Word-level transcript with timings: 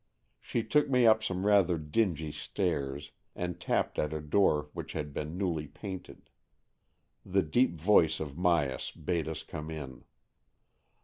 She 0.39 0.63
took 0.63 0.89
me 0.89 1.05
up 1.05 1.21
some 1.21 1.45
rather 1.45 1.77
dingy 1.77 2.31
stairs, 2.31 3.11
and 3.35 3.59
tapped 3.61 3.99
at 3.99 4.13
a 4.15 4.19
door 4.19 4.71
which' 4.73 4.93
had 4.93 5.13
been 5.13 5.37
newly 5.37 5.67
painted. 5.67 6.27
The 7.23 7.43
deep 7.43 7.75
voice 7.79 8.19
of 8.19 8.35
Myas 8.35 8.89
bade 8.91 9.27
us 9.27 9.43
come 9.43 9.69
in. 9.69 10.03